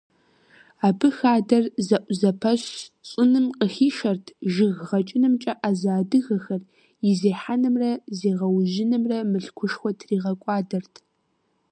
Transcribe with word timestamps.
Абы 0.87 1.07
хадэр 1.17 1.65
зэӀузэпэщ 1.87 2.63
щӀыным 3.09 3.47
къыхишэрт 3.59 4.25
жыг 4.53 4.73
гъэкӀынымкӀэ 4.87 5.53
Ӏэзэ 5.59 5.89
адыгэхэр, 5.99 6.61
и 7.09 7.11
зехьэнымрэ 7.19 7.91
зегъэужьынымрэ 8.19 9.17
мылъкушхуэ 9.31 9.91
тригъэкӀуадэрт. 9.99 10.95